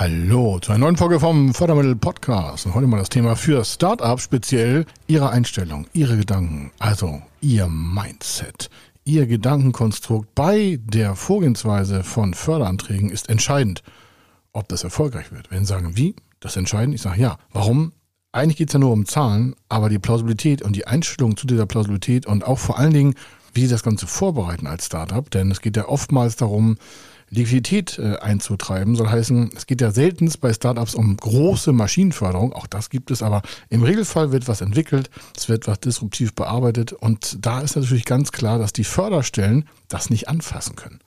Hallo 0.00 0.60
zu 0.60 0.70
einer 0.70 0.84
neuen 0.84 0.96
Folge 0.96 1.18
vom 1.18 1.52
Fördermittel 1.52 1.96
Podcast. 1.96 2.66
Und 2.66 2.74
heute 2.76 2.86
mal 2.86 2.98
das 2.98 3.08
Thema 3.08 3.34
für 3.34 3.64
Startups, 3.64 4.22
speziell 4.22 4.86
Ihre 5.08 5.30
Einstellung, 5.30 5.88
Ihre 5.92 6.16
Gedanken, 6.16 6.70
also 6.78 7.20
Ihr 7.40 7.66
Mindset. 7.66 8.70
Ihr 9.02 9.26
Gedankenkonstrukt 9.26 10.32
bei 10.36 10.78
der 10.84 11.16
Vorgehensweise 11.16 12.04
von 12.04 12.32
Förderanträgen 12.32 13.10
ist 13.10 13.28
entscheidend, 13.28 13.82
ob 14.52 14.68
das 14.68 14.84
erfolgreich 14.84 15.32
wird. 15.32 15.50
Wenn 15.50 15.64
Sie 15.64 15.72
sagen, 15.72 15.96
wie, 15.96 16.14
das 16.38 16.56
entscheidend, 16.56 16.94
ich 16.94 17.02
sage 17.02 17.20
ja. 17.20 17.36
Warum? 17.52 17.90
Eigentlich 18.30 18.58
geht 18.58 18.68
es 18.68 18.74
ja 18.74 18.78
nur 18.78 18.92
um 18.92 19.04
Zahlen, 19.04 19.56
aber 19.68 19.88
die 19.88 19.98
Plausibilität 19.98 20.62
und 20.62 20.76
die 20.76 20.86
Einstellung 20.86 21.36
zu 21.36 21.48
dieser 21.48 21.66
Plausibilität 21.66 22.24
und 22.24 22.46
auch 22.46 22.60
vor 22.60 22.78
allen 22.78 22.94
Dingen, 22.94 23.14
wie 23.52 23.62
Sie 23.62 23.72
das 23.72 23.82
Ganze 23.82 24.06
vorbereiten 24.06 24.68
als 24.68 24.86
Startup, 24.86 25.28
denn 25.28 25.50
es 25.50 25.60
geht 25.60 25.76
ja 25.76 25.88
oftmals 25.88 26.36
darum, 26.36 26.76
Liquidität 27.30 27.98
äh, 27.98 28.16
einzutreiben. 28.16 28.96
Soll 28.96 29.08
heißen, 29.08 29.50
es 29.56 29.66
geht 29.66 29.80
ja 29.80 29.90
selten 29.90 30.30
bei 30.40 30.52
Startups 30.52 30.94
um 30.94 31.16
große 31.16 31.72
Maschinenförderung. 31.72 32.52
Auch 32.52 32.66
das 32.66 32.90
gibt 32.90 33.10
es, 33.10 33.22
aber 33.22 33.42
im 33.68 33.82
Regelfall 33.82 34.32
wird 34.32 34.48
was 34.48 34.60
entwickelt, 34.60 35.10
es 35.36 35.48
wird 35.48 35.66
was 35.66 35.80
disruptiv 35.80 36.34
bearbeitet 36.34 36.92
und 36.92 37.44
da 37.44 37.60
ist 37.60 37.76
natürlich 37.76 38.04
ganz 38.04 38.32
klar, 38.32 38.58
dass 38.58 38.72
die 38.72 38.84
Förderstellen 38.84 39.64
das 39.88 40.10
nicht 40.10 40.28
anfassen 40.28 40.76
können 40.76 41.00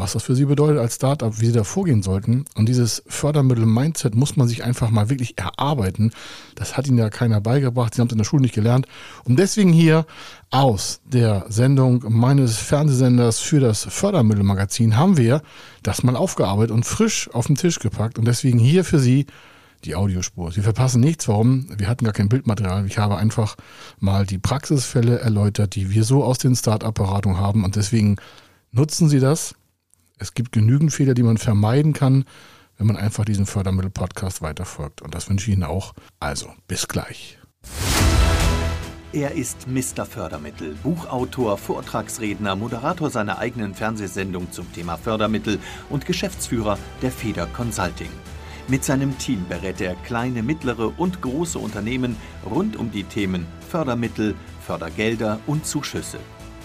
was 0.00 0.12
das 0.12 0.22
für 0.22 0.34
Sie 0.34 0.44
bedeutet 0.44 0.78
als 0.78 0.96
Startup, 0.96 1.40
wie 1.40 1.46
Sie 1.46 1.52
da 1.52 1.64
vorgehen 1.64 2.02
sollten. 2.02 2.44
Und 2.54 2.68
dieses 2.68 3.02
Fördermittel-Mindset 3.06 4.14
muss 4.14 4.36
man 4.36 4.48
sich 4.48 4.64
einfach 4.64 4.90
mal 4.90 5.10
wirklich 5.10 5.38
erarbeiten. 5.38 6.12
Das 6.54 6.76
hat 6.76 6.86
Ihnen 6.86 6.98
ja 6.98 7.10
keiner 7.10 7.40
beigebracht. 7.40 7.94
Sie 7.94 8.00
haben 8.00 8.08
es 8.08 8.12
in 8.12 8.18
der 8.18 8.24
Schule 8.24 8.42
nicht 8.42 8.54
gelernt. 8.54 8.86
Und 9.24 9.38
deswegen 9.38 9.72
hier 9.72 10.06
aus 10.50 11.00
der 11.04 11.46
Sendung 11.48 12.04
meines 12.08 12.56
Fernsehsenders 12.56 13.40
für 13.40 13.60
das 13.60 13.84
Fördermittelmagazin 13.84 14.96
haben 14.96 15.16
wir 15.16 15.42
das 15.82 16.02
mal 16.02 16.16
aufgearbeitet 16.16 16.70
und 16.70 16.84
frisch 16.84 17.28
auf 17.32 17.46
den 17.46 17.56
Tisch 17.56 17.78
gepackt. 17.78 18.18
Und 18.18 18.26
deswegen 18.26 18.58
hier 18.58 18.84
für 18.84 18.98
Sie 18.98 19.26
die 19.84 19.94
Audiospur. 19.94 20.50
Sie 20.52 20.62
verpassen 20.62 21.00
nichts. 21.00 21.28
Warum? 21.28 21.66
Wir 21.76 21.88
hatten 21.88 22.04
gar 22.04 22.14
kein 22.14 22.28
Bildmaterial. 22.28 22.86
Ich 22.86 22.98
habe 22.98 23.16
einfach 23.16 23.56
mal 24.00 24.26
die 24.26 24.38
Praxisfälle 24.38 25.18
erläutert, 25.18 25.74
die 25.74 25.90
wir 25.90 26.04
so 26.04 26.24
aus 26.24 26.38
den 26.38 26.56
Start-up-Beratungen 26.56 27.38
haben. 27.38 27.64
Und 27.64 27.76
deswegen 27.76 28.16
nutzen 28.72 29.08
Sie 29.08 29.20
das 29.20 29.54
es 30.24 30.32
gibt 30.32 30.52
genügend 30.52 30.90
Fehler, 30.90 31.12
die 31.12 31.22
man 31.22 31.36
vermeiden 31.36 31.92
kann, 31.92 32.24
wenn 32.78 32.86
man 32.86 32.96
einfach 32.96 33.26
diesen 33.26 33.44
Fördermittel-Podcast 33.44 34.40
weiterfolgt. 34.40 35.02
Und 35.02 35.14
das 35.14 35.28
wünsche 35.28 35.50
ich 35.50 35.56
Ihnen 35.56 35.64
auch. 35.64 35.92
Also, 36.18 36.48
bis 36.66 36.88
gleich. 36.88 37.38
Er 39.12 39.32
ist 39.32 39.68
Mr. 39.68 40.06
Fördermittel, 40.06 40.74
Buchautor, 40.82 41.58
Vortragsredner, 41.58 42.56
Moderator 42.56 43.10
seiner 43.10 43.38
eigenen 43.38 43.74
Fernsehsendung 43.74 44.50
zum 44.50 44.72
Thema 44.72 44.96
Fördermittel 44.96 45.58
und 45.90 46.06
Geschäftsführer 46.06 46.78
der 47.02 47.12
Feder 47.12 47.46
Consulting. 47.46 48.10
Mit 48.66 48.82
seinem 48.82 49.18
Team 49.18 49.44
berät 49.46 49.82
er 49.82 49.94
kleine, 50.06 50.42
mittlere 50.42 50.98
und 50.98 51.20
große 51.20 51.58
Unternehmen 51.58 52.16
rund 52.50 52.76
um 52.76 52.90
die 52.90 53.04
Themen 53.04 53.46
Fördermittel, 53.68 54.34
Fördergelder 54.66 55.38
und 55.46 55.66
Zuschüsse. 55.66 56.18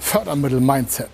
Fördermittel-Mindset. 0.00 1.10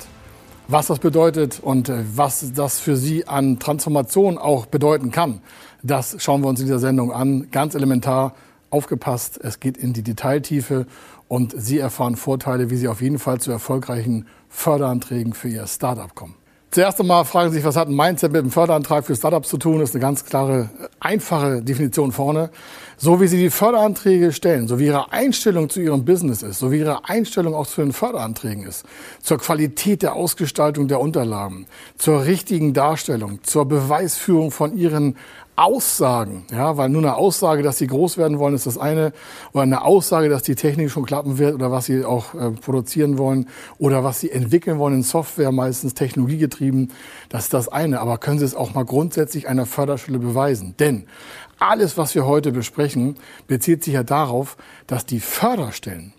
Was 0.68 0.86
das 0.86 0.98
bedeutet 0.98 1.60
und 1.60 1.88
äh, 1.88 2.02
was 2.14 2.52
das 2.54 2.80
für 2.80 2.96
Sie 2.96 3.28
an 3.28 3.58
Transformation 3.58 4.38
auch 4.38 4.66
bedeuten 4.66 5.10
kann, 5.10 5.42
das 5.82 6.16
schauen 6.20 6.42
wir 6.42 6.48
uns 6.48 6.60
in 6.60 6.66
dieser 6.66 6.78
Sendung 6.78 7.12
an. 7.12 7.48
Ganz 7.50 7.74
elementar 7.74 8.34
aufgepasst, 8.70 9.38
es 9.42 9.60
geht 9.60 9.76
in 9.76 9.92
die 9.92 10.02
Detailtiefe 10.02 10.86
und 11.28 11.54
Sie 11.56 11.78
erfahren 11.78 12.16
Vorteile, 12.16 12.70
wie 12.70 12.76
Sie 12.76 12.88
auf 12.88 13.02
jeden 13.02 13.18
Fall 13.18 13.40
zu 13.40 13.52
erfolgreichen 13.52 14.26
Förderanträgen 14.48 15.34
für 15.34 15.48
Ihr 15.48 15.66
Startup 15.66 16.14
kommen. 16.14 16.34
Zuerst 16.70 17.00
einmal 17.00 17.24
fragen 17.24 17.50
Sie 17.50 17.56
sich, 17.56 17.64
was 17.64 17.76
hat 17.76 17.88
ein 17.88 17.94
Mindset 17.94 18.32
mit 18.32 18.42
einem 18.42 18.50
Förderantrag 18.50 19.06
für 19.06 19.16
Startups 19.16 19.48
zu 19.48 19.56
tun? 19.56 19.78
Das 19.78 19.90
ist 19.90 19.94
eine 19.94 20.02
ganz 20.02 20.24
klare, 20.24 20.68
einfache 21.00 21.62
Definition 21.62 22.12
vorne. 22.12 22.50
So 22.98 23.20
wie 23.20 23.28
Sie 23.28 23.38
die 23.38 23.50
Förderanträge 23.50 24.32
stellen, 24.32 24.68
so 24.68 24.78
wie 24.78 24.86
Ihre 24.86 25.12
Einstellung 25.12 25.70
zu 25.70 25.80
Ihrem 25.80 26.04
Business 26.04 26.42
ist, 26.42 26.58
so 26.58 26.72
wie 26.72 26.78
Ihre 26.78 27.08
Einstellung 27.08 27.54
auch 27.54 27.66
zu 27.66 27.82
den 27.82 27.92
Förderanträgen 27.92 28.64
ist, 28.64 28.84
zur 29.22 29.38
Qualität 29.38 30.02
der 30.02 30.14
Ausgestaltung 30.14 30.88
der 30.88 31.00
Unterlagen, 31.00 31.66
zur 31.96 32.24
richtigen 32.24 32.74
Darstellung, 32.74 33.42
zur 33.42 33.66
Beweisführung 33.66 34.50
von 34.50 34.76
Ihren 34.76 35.16
Aussagen, 35.56 36.44
ja, 36.52 36.76
weil 36.76 36.90
nur 36.90 37.00
eine 37.00 37.16
Aussage, 37.16 37.62
dass 37.62 37.78
sie 37.78 37.86
groß 37.86 38.18
werden 38.18 38.38
wollen, 38.38 38.54
ist 38.54 38.66
das 38.66 38.76
eine, 38.76 39.14
oder 39.52 39.62
eine 39.62 39.82
Aussage, 39.82 40.28
dass 40.28 40.42
die 40.42 40.54
Technik 40.54 40.90
schon 40.90 41.06
klappen 41.06 41.38
wird 41.38 41.54
oder 41.54 41.70
was 41.70 41.86
sie 41.86 42.04
auch 42.04 42.34
äh, 42.34 42.50
produzieren 42.50 43.16
wollen 43.16 43.48
oder 43.78 44.04
was 44.04 44.20
sie 44.20 44.30
entwickeln 44.30 44.78
wollen 44.78 44.96
in 44.96 45.02
Software, 45.02 45.52
meistens 45.52 45.94
technologiegetrieben, 45.94 46.92
das 47.30 47.44
ist 47.44 47.54
das 47.54 47.68
eine. 47.68 48.00
Aber 48.00 48.18
können 48.18 48.38
Sie 48.38 48.44
es 48.44 48.54
auch 48.54 48.74
mal 48.74 48.84
grundsätzlich 48.84 49.48
einer 49.48 49.64
Förderschule 49.64 50.18
beweisen? 50.18 50.74
Denn 50.78 51.06
alles, 51.58 51.96
was 51.96 52.14
wir 52.14 52.26
heute 52.26 52.52
besprechen, 52.52 53.16
bezieht 53.46 53.82
sich 53.82 53.94
ja 53.94 54.02
darauf, 54.02 54.58
dass 54.86 55.06
die 55.06 55.20
Förderstellen 55.20 56.12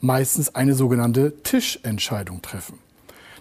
meistens 0.00 0.54
eine 0.54 0.74
sogenannte 0.74 1.42
Tischentscheidung 1.42 2.40
treffen. 2.40 2.78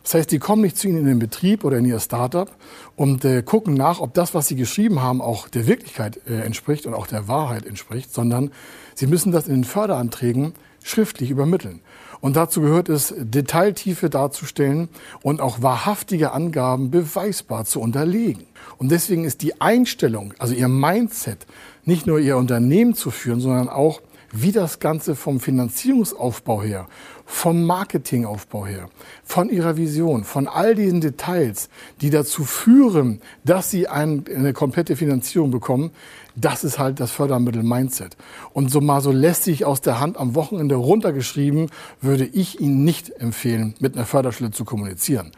Das 0.09 0.15
heißt, 0.15 0.31
die 0.31 0.39
kommen 0.39 0.63
nicht 0.63 0.75
zu 0.75 0.87
Ihnen 0.87 1.01
in 1.01 1.05
den 1.05 1.19
Betrieb 1.19 1.63
oder 1.63 1.77
in 1.77 1.85
Ihr 1.85 1.99
Startup 1.99 2.49
und 2.95 3.23
äh, 3.25 3.43
gucken 3.43 3.75
nach, 3.75 3.99
ob 3.99 4.15
das, 4.15 4.33
was 4.33 4.47
Sie 4.47 4.55
geschrieben 4.55 5.03
haben, 5.03 5.21
auch 5.21 5.47
der 5.47 5.67
Wirklichkeit 5.67 6.19
äh, 6.27 6.41
entspricht 6.41 6.87
und 6.87 6.95
auch 6.95 7.05
der 7.05 7.27
Wahrheit 7.27 7.67
entspricht, 7.67 8.11
sondern 8.11 8.49
Sie 8.95 9.05
müssen 9.05 9.31
das 9.31 9.47
in 9.47 9.53
den 9.53 9.63
Förderanträgen 9.65 10.53
schriftlich 10.81 11.29
übermitteln. 11.29 11.81
Und 12.21 12.37
dazu 12.37 12.61
gehört 12.61 12.89
es, 12.89 13.13
Detailtiefe 13.19 14.09
darzustellen 14.09 14.89
und 15.21 15.41
auch 15.41 15.61
wahrhaftige 15.61 16.31
Angaben 16.31 16.89
beweisbar 16.89 17.65
zu 17.65 17.79
unterlegen. 17.79 18.45
Und 18.79 18.89
deswegen 18.89 19.25
ist 19.25 19.43
die 19.43 19.61
Einstellung, 19.61 20.33
also 20.39 20.55
Ihr 20.55 20.69
Mindset, 20.69 21.45
nicht 21.85 22.07
nur 22.07 22.17
Ihr 22.17 22.37
Unternehmen 22.37 22.95
zu 22.95 23.11
führen, 23.11 23.41
sondern 23.41 23.69
auch 23.69 24.01
wie 24.31 24.51
das 24.51 24.79
Ganze 24.79 25.15
vom 25.15 25.39
Finanzierungsaufbau 25.39 26.61
her, 26.61 26.87
vom 27.25 27.63
Marketingaufbau 27.63 28.65
her, 28.65 28.89
von 29.23 29.49
ihrer 29.49 29.77
Vision, 29.77 30.23
von 30.23 30.47
all 30.47 30.75
diesen 30.75 31.01
Details, 31.01 31.69
die 32.01 32.09
dazu 32.09 32.43
führen, 32.43 33.21
dass 33.43 33.69
sie 33.69 33.87
eine 33.87 34.53
komplette 34.53 34.95
Finanzierung 34.95 35.51
bekommen, 35.51 35.91
das 36.35 36.63
ist 36.63 36.79
halt 36.79 36.99
das 36.99 37.11
Fördermittel 37.11 37.63
Mindset. 37.63 38.15
Und 38.53 38.71
so 38.71 38.81
mal 38.81 39.01
so 39.01 39.11
lästig 39.11 39.65
aus 39.65 39.81
der 39.81 39.99
Hand 39.99 40.17
am 40.17 40.35
Wochenende 40.35 40.75
runtergeschrieben, 40.75 41.69
würde 42.01 42.25
ich 42.25 42.59
Ihnen 42.61 42.83
nicht 42.83 43.09
empfehlen, 43.19 43.75
mit 43.79 43.95
einer 43.95 44.05
Förderstelle 44.05 44.51
zu 44.51 44.63
kommunizieren. 44.65 45.31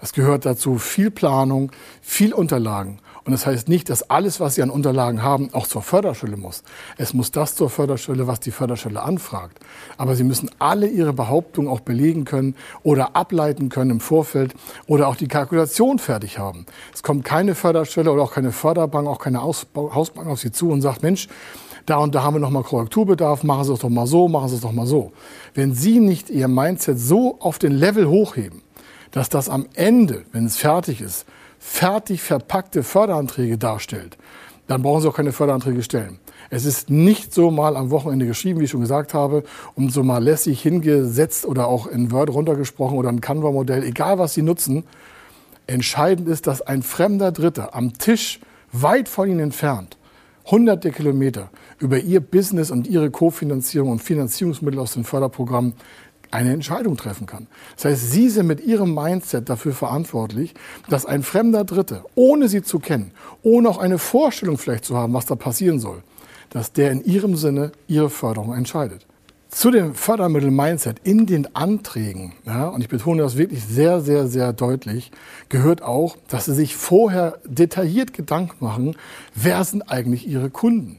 Es 0.00 0.12
gehört 0.12 0.44
dazu 0.44 0.78
viel 0.78 1.10
Planung, 1.10 1.72
viel 2.02 2.34
Unterlagen. 2.34 2.98
Und 3.24 3.32
das 3.32 3.46
heißt 3.46 3.68
nicht, 3.70 3.88
dass 3.88 4.10
alles, 4.10 4.38
was 4.38 4.54
Sie 4.54 4.62
an 4.62 4.68
Unterlagen 4.68 5.22
haben, 5.22 5.48
auch 5.52 5.66
zur 5.66 5.80
Förderschule 5.80 6.36
muss. 6.36 6.62
Es 6.98 7.14
muss 7.14 7.30
das 7.30 7.54
zur 7.54 7.70
Förderschule, 7.70 8.26
was 8.26 8.40
die 8.40 8.50
Förderschule 8.50 9.02
anfragt. 9.02 9.58
Aber 9.96 10.14
Sie 10.14 10.24
müssen 10.24 10.50
alle 10.58 10.88
Ihre 10.88 11.14
Behauptungen 11.14 11.70
auch 11.70 11.80
belegen 11.80 12.26
können 12.26 12.54
oder 12.82 13.16
ableiten 13.16 13.70
können 13.70 13.92
im 13.92 14.00
Vorfeld 14.00 14.54
oder 14.86 15.08
auch 15.08 15.16
die 15.16 15.28
Kalkulation 15.28 15.98
fertig 15.98 16.38
haben. 16.38 16.66
Es 16.92 17.02
kommt 17.02 17.24
keine 17.24 17.54
Förderstelle 17.54 18.12
oder 18.12 18.22
auch 18.22 18.32
keine 18.32 18.52
Förderbank, 18.52 19.08
auch 19.08 19.18
keine 19.18 19.42
Hausbank 19.42 20.26
auf 20.26 20.40
Sie 20.40 20.52
zu 20.52 20.70
und 20.70 20.82
sagt, 20.82 21.02
Mensch, 21.02 21.28
da 21.86 21.96
und 21.96 22.14
da 22.14 22.22
haben 22.22 22.34
wir 22.34 22.40
noch 22.40 22.50
mal 22.50 22.62
Korrekturbedarf, 22.62 23.42
machen 23.42 23.64
Sie 23.64 23.72
es 23.72 23.80
doch 23.80 23.88
mal 23.88 24.06
so, 24.06 24.28
machen 24.28 24.48
Sie 24.50 24.56
es 24.56 24.60
doch 24.60 24.72
mal 24.72 24.86
so. 24.86 25.12
Wenn 25.54 25.74
Sie 25.74 25.98
nicht 25.98 26.28
Ihr 26.28 26.48
Mindset 26.48 26.98
so 26.98 27.38
auf 27.40 27.58
den 27.58 27.72
Level 27.72 28.06
hochheben, 28.06 28.62
dass 29.12 29.30
das 29.30 29.48
am 29.48 29.66
Ende, 29.74 30.24
wenn 30.32 30.44
es 30.44 30.56
fertig 30.56 31.00
ist, 31.00 31.24
fertig 31.64 32.20
verpackte 32.20 32.82
Förderanträge 32.82 33.56
darstellt, 33.56 34.18
dann 34.68 34.82
brauchen 34.82 35.00
Sie 35.00 35.08
auch 35.08 35.16
keine 35.16 35.32
Förderanträge 35.32 35.82
stellen. 35.82 36.18
Es 36.50 36.66
ist 36.66 36.90
nicht 36.90 37.32
so 37.32 37.50
mal 37.50 37.76
am 37.76 37.90
Wochenende 37.90 38.26
geschrieben, 38.26 38.60
wie 38.60 38.64
ich 38.64 38.70
schon 38.70 38.82
gesagt 38.82 39.14
habe, 39.14 39.44
und 39.74 39.90
so 39.90 40.02
mal 40.02 40.22
lässig 40.22 40.60
hingesetzt 40.60 41.46
oder 41.46 41.66
auch 41.66 41.86
in 41.86 42.12
Word 42.12 42.30
runtergesprochen 42.30 42.98
oder 42.98 43.08
ein 43.08 43.22
Canva-Modell, 43.22 43.82
egal 43.82 44.18
was 44.18 44.34
Sie 44.34 44.42
nutzen. 44.42 44.84
Entscheidend 45.66 46.28
ist, 46.28 46.46
dass 46.46 46.60
ein 46.60 46.82
fremder 46.82 47.32
Dritter 47.32 47.74
am 47.74 47.94
Tisch 47.94 48.40
weit 48.70 49.08
von 49.08 49.30
Ihnen 49.30 49.40
entfernt, 49.40 49.96
hunderte 50.44 50.90
Kilometer, 50.90 51.48
über 51.78 51.98
Ihr 51.98 52.20
Business 52.20 52.70
und 52.70 52.86
Ihre 52.86 53.10
Kofinanzierung 53.10 53.90
und 53.90 54.02
Finanzierungsmittel 54.02 54.78
aus 54.78 54.92
den 54.92 55.04
Förderprogrammen 55.04 55.72
eine 56.34 56.52
Entscheidung 56.52 56.96
treffen 56.96 57.26
kann. 57.26 57.46
Das 57.76 57.84
heißt, 57.84 58.10
Sie 58.10 58.28
sind 58.28 58.46
mit 58.46 58.60
Ihrem 58.60 58.94
Mindset 58.94 59.48
dafür 59.48 59.72
verantwortlich, 59.72 60.54
dass 60.90 61.06
ein 61.06 61.22
fremder 61.22 61.64
Dritte, 61.64 62.04
ohne 62.16 62.48
Sie 62.48 62.62
zu 62.62 62.80
kennen, 62.80 63.12
ohne 63.42 63.68
auch 63.68 63.78
eine 63.78 63.98
Vorstellung 63.98 64.58
vielleicht 64.58 64.84
zu 64.84 64.96
haben, 64.96 65.14
was 65.14 65.26
da 65.26 65.36
passieren 65.36 65.78
soll, 65.78 66.02
dass 66.50 66.72
der 66.72 66.90
in 66.90 67.04
Ihrem 67.04 67.36
Sinne 67.36 67.72
Ihre 67.86 68.10
Förderung 68.10 68.52
entscheidet. 68.52 69.06
Zu 69.48 69.70
dem 69.70 69.94
Fördermittel-Mindset 69.94 70.96
in 71.04 71.26
den 71.26 71.54
Anträgen, 71.54 72.32
ja, 72.44 72.66
und 72.66 72.80
ich 72.80 72.88
betone 72.88 73.22
das 73.22 73.36
wirklich 73.36 73.64
sehr, 73.64 74.00
sehr, 74.00 74.26
sehr 74.26 74.52
deutlich, 74.52 75.12
gehört 75.48 75.82
auch, 75.82 76.16
dass 76.26 76.46
Sie 76.46 76.54
sich 76.54 76.74
vorher 76.74 77.38
detailliert 77.44 78.12
Gedanken 78.12 78.56
machen, 78.58 78.96
wer 79.36 79.62
sind 79.62 79.88
eigentlich 79.88 80.26
Ihre 80.26 80.50
Kunden? 80.50 80.98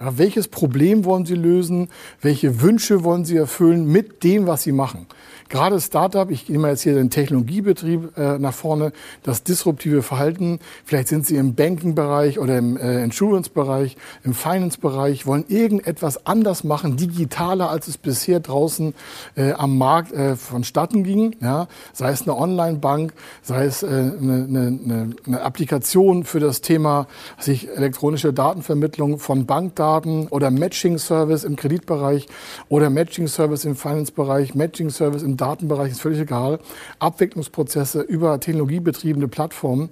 Ja, 0.00 0.16
welches 0.16 0.48
Problem 0.48 1.04
wollen 1.04 1.26
Sie 1.26 1.34
lösen? 1.34 1.88
Welche 2.20 2.60
Wünsche 2.60 3.02
wollen 3.02 3.24
Sie 3.24 3.36
erfüllen 3.36 3.86
mit 3.86 4.22
dem, 4.22 4.46
was 4.46 4.62
Sie 4.62 4.72
machen? 4.72 5.06
Gerade 5.48 5.80
Startup, 5.80 6.30
ich 6.30 6.48
nehme 6.50 6.68
jetzt 6.68 6.82
hier 6.82 6.94
den 6.94 7.08
Technologiebetrieb 7.08 8.18
äh, 8.18 8.38
nach 8.38 8.52
vorne, 8.52 8.92
das 9.22 9.44
disruptive 9.44 10.02
Verhalten. 10.02 10.58
Vielleicht 10.84 11.08
sind 11.08 11.26
Sie 11.26 11.36
im 11.36 11.54
Banking-Bereich 11.54 12.38
oder 12.38 12.58
im 12.58 12.76
äh, 12.76 13.02
Insurance-Bereich, 13.02 13.96
im 14.24 14.34
Finance-Bereich, 14.34 15.26
wollen 15.26 15.46
irgendetwas 15.48 16.26
anders 16.26 16.64
machen, 16.64 16.98
digitaler, 16.98 17.70
als 17.70 17.88
es 17.88 17.96
bisher 17.96 18.40
draußen 18.40 18.92
äh, 19.36 19.52
am 19.52 19.78
Markt 19.78 20.12
äh, 20.12 20.36
vonstatten 20.36 21.02
ging. 21.02 21.34
Ja? 21.40 21.66
Sei 21.94 22.10
es 22.10 22.22
eine 22.22 22.36
Online-Bank, 22.36 23.14
sei 23.42 23.64
es 23.64 23.82
äh, 23.82 23.86
eine, 23.86 24.44
eine, 24.48 25.16
eine 25.26 25.40
Applikation 25.40 26.24
für 26.24 26.40
das 26.40 26.60
Thema 26.60 27.06
sich 27.38 27.68
elektronische 27.74 28.34
Datenvermittlung 28.34 29.18
von 29.18 29.46
Bankdaten 29.46 30.28
oder 30.28 30.50
Matching-Service 30.50 31.44
im 31.44 31.56
Kreditbereich 31.56 32.28
oder 32.68 32.90
Matching-Service 32.90 33.64
im 33.64 33.76
Finance-Bereich, 33.76 34.54
Matching-Service 34.54 35.22
im 35.22 35.37
Datenbereich 35.38 35.92
ist 35.92 36.00
völlig 36.02 36.20
egal. 36.20 36.58
Abwicklungsprozesse 36.98 38.02
über 38.02 38.38
technologiebetriebene 38.40 39.28
Plattformen, 39.28 39.88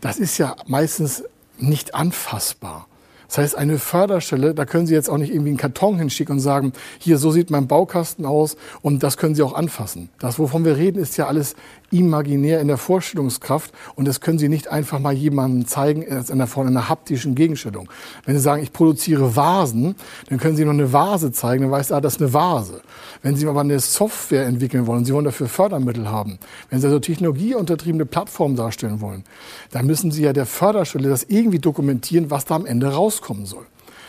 das 0.00 0.18
ist 0.18 0.38
ja 0.38 0.56
meistens 0.66 1.24
nicht 1.58 1.94
anfassbar. 1.94 2.86
Das 3.28 3.38
heißt, 3.38 3.56
eine 3.56 3.78
Förderstelle, 3.78 4.52
da 4.52 4.66
können 4.66 4.86
Sie 4.86 4.92
jetzt 4.92 5.08
auch 5.08 5.16
nicht 5.16 5.30
irgendwie 5.30 5.48
einen 5.48 5.56
Karton 5.56 5.96
hinschicken 5.96 6.34
und 6.34 6.40
sagen, 6.40 6.74
hier, 6.98 7.16
so 7.16 7.30
sieht 7.30 7.50
mein 7.50 7.66
Baukasten 7.66 8.26
aus 8.26 8.58
und 8.82 9.02
das 9.02 9.16
können 9.16 9.34
Sie 9.34 9.42
auch 9.42 9.54
anfassen. 9.54 10.10
Das, 10.18 10.38
wovon 10.38 10.66
wir 10.66 10.76
reden, 10.76 11.00
ist 11.00 11.16
ja 11.16 11.28
alles 11.28 11.56
imaginär 11.92 12.60
in 12.60 12.68
der 12.68 12.78
Vorstellungskraft 12.78 13.72
und 13.94 14.08
das 14.08 14.20
können 14.20 14.38
Sie 14.38 14.48
nicht 14.48 14.68
einfach 14.68 14.98
mal 14.98 15.12
jemandem 15.12 15.66
zeigen 15.66 16.02
in 16.02 16.30
einer 16.30 16.46
Form 16.46 16.66
einer 16.66 16.88
haptischen 16.88 17.34
Gegenstellung. 17.34 17.88
Wenn 18.24 18.34
Sie 18.34 18.42
sagen, 18.42 18.62
ich 18.62 18.72
produziere 18.72 19.36
Vasen, 19.36 19.94
dann 20.28 20.38
können 20.38 20.56
Sie 20.56 20.64
noch 20.64 20.72
eine 20.72 20.92
Vase 20.92 21.32
zeigen, 21.32 21.62
dann 21.62 21.70
weiß 21.70 21.90
er, 21.90 21.98
ah, 21.98 22.00
das 22.00 22.14
ist 22.14 22.22
eine 22.22 22.32
Vase. 22.32 22.80
Wenn 23.22 23.36
Sie 23.36 23.46
aber 23.46 23.60
eine 23.60 23.78
Software 23.78 24.46
entwickeln 24.46 24.86
wollen, 24.86 25.04
Sie 25.04 25.12
wollen 25.12 25.24
dafür 25.24 25.48
Fördermittel 25.48 26.08
haben, 26.08 26.38
wenn 26.70 26.80
Sie 26.80 26.86
also 26.86 26.98
technologieuntertriebene 26.98 28.06
Plattformen 28.06 28.56
darstellen 28.56 29.00
wollen, 29.00 29.24
dann 29.70 29.86
müssen 29.86 30.10
Sie 30.10 30.22
ja 30.22 30.32
der 30.32 30.46
Förderstelle 30.46 31.08
das 31.08 31.24
irgendwie 31.24 31.58
dokumentieren, 31.58 32.30
was 32.30 32.44
da 32.44 32.56
am 32.56 32.66
Ende 32.66 32.92
rauskommen 32.92 33.46
soll. 33.46 33.66